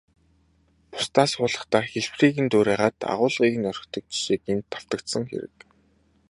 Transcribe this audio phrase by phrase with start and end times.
[0.91, 5.55] Бусдаас хуулахдаа хэлбэрийг нь дуурайгаад, агуулгыг нь орхидог жишиг энд давтагдсан хэрэг.